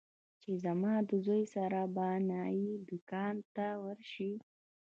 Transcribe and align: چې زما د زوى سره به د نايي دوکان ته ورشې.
چې 0.41 0.51
زما 0.65 0.93
د 1.09 1.11
زوى 1.25 1.43
سره 1.55 1.81
به 1.95 2.07
د 2.19 2.23
نايي 2.29 2.71
دوکان 2.89 3.35
ته 3.55 3.67
ورشې. 3.83 4.33